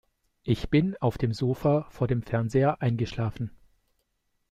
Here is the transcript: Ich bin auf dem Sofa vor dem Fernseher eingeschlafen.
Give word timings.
Ich 0.41 0.71
bin 0.71 0.97
auf 0.97 1.19
dem 1.19 1.31
Sofa 1.31 1.85
vor 1.91 2.07
dem 2.07 2.23
Fernseher 2.23 2.81
eingeschlafen. 2.81 3.51